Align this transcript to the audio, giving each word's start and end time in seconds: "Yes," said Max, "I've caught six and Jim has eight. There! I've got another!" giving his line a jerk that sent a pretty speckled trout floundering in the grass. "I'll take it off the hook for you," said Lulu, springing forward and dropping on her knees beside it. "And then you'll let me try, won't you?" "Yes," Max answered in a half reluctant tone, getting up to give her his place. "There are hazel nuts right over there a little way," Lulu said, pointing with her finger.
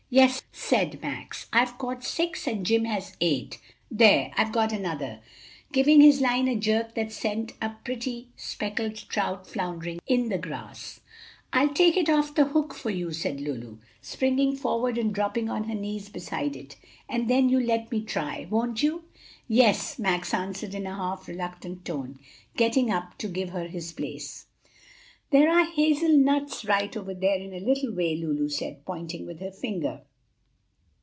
"Yes," 0.13 0.41
said 0.51 1.01
Max, 1.01 1.47
"I've 1.53 1.77
caught 1.77 2.03
six 2.03 2.45
and 2.45 2.65
Jim 2.65 2.83
has 2.83 3.15
eight. 3.21 3.61
There! 3.89 4.33
I've 4.35 4.51
got 4.51 4.73
another!" 4.73 5.21
giving 5.71 6.01
his 6.01 6.19
line 6.19 6.49
a 6.49 6.55
jerk 6.57 6.95
that 6.95 7.13
sent 7.13 7.53
a 7.61 7.77
pretty 7.85 8.27
speckled 8.35 8.95
trout 9.07 9.47
floundering 9.47 10.01
in 10.05 10.27
the 10.27 10.37
grass. 10.37 10.99
"I'll 11.53 11.73
take 11.73 11.95
it 11.95 12.09
off 12.09 12.35
the 12.35 12.43
hook 12.43 12.73
for 12.73 12.89
you," 12.89 13.13
said 13.13 13.39
Lulu, 13.39 13.77
springing 14.01 14.53
forward 14.57 14.97
and 14.97 15.15
dropping 15.15 15.49
on 15.49 15.69
her 15.69 15.75
knees 15.75 16.09
beside 16.09 16.57
it. 16.57 16.75
"And 17.07 17.29
then 17.29 17.47
you'll 17.47 17.63
let 17.63 17.89
me 17.89 18.01
try, 18.03 18.47
won't 18.49 18.83
you?" 18.83 19.05
"Yes," 19.47 19.97
Max 19.97 20.33
answered 20.33 20.75
in 20.75 20.85
a 20.85 20.95
half 20.97 21.25
reluctant 21.29 21.85
tone, 21.85 22.19
getting 22.57 22.91
up 22.91 23.17
to 23.19 23.29
give 23.29 23.51
her 23.51 23.69
his 23.69 23.93
place. 23.93 24.45
"There 25.29 25.49
are 25.49 25.63
hazel 25.63 26.09
nuts 26.17 26.65
right 26.65 26.93
over 26.97 27.13
there 27.13 27.39
a 27.41 27.59
little 27.61 27.95
way," 27.95 28.17
Lulu 28.17 28.49
said, 28.49 28.83
pointing 28.85 29.25
with 29.25 29.39
her 29.39 29.51
finger. 29.53 30.01